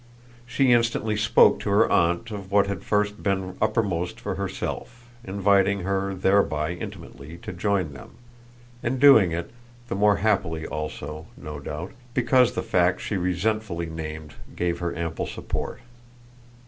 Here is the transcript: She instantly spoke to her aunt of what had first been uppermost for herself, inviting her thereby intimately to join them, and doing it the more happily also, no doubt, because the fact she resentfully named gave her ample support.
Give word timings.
She 0.47 0.71
instantly 0.71 1.15
spoke 1.15 1.59
to 1.59 1.69
her 1.69 1.87
aunt 1.91 2.31
of 2.31 2.51
what 2.51 2.65
had 2.65 2.83
first 2.83 3.21
been 3.21 3.55
uppermost 3.61 4.19
for 4.19 4.33
herself, 4.33 5.05
inviting 5.23 5.81
her 5.81 6.15
thereby 6.15 6.71
intimately 6.71 7.37
to 7.43 7.53
join 7.53 7.93
them, 7.93 8.13
and 8.81 8.99
doing 8.99 9.31
it 9.31 9.51
the 9.89 9.95
more 9.95 10.15
happily 10.15 10.65
also, 10.65 11.27
no 11.37 11.59
doubt, 11.59 11.91
because 12.15 12.53
the 12.53 12.63
fact 12.63 12.99
she 12.99 13.15
resentfully 13.15 13.85
named 13.85 14.33
gave 14.55 14.79
her 14.79 14.95
ample 14.97 15.27
support. 15.27 15.81